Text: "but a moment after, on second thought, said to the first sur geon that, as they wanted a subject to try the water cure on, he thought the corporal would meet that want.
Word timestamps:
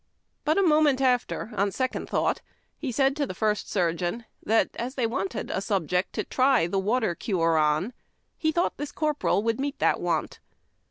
"but 0.45 0.57
a 0.57 0.63
moment 0.63 0.99
after, 0.99 1.51
on 1.55 1.71
second 1.71 2.09
thought, 2.09 2.41
said 2.89 3.15
to 3.15 3.27
the 3.27 3.35
first 3.35 3.69
sur 3.69 3.93
geon 3.93 4.25
that, 4.43 4.71
as 4.77 4.95
they 4.95 5.05
wanted 5.05 5.51
a 5.51 5.61
subject 5.61 6.11
to 6.13 6.23
try 6.23 6.65
the 6.65 6.79
water 6.79 7.13
cure 7.13 7.55
on, 7.55 7.93
he 8.35 8.51
thought 8.51 8.77
the 8.77 8.87
corporal 8.87 9.43
would 9.43 9.59
meet 9.59 9.77
that 9.77 10.01
want. 10.01 10.39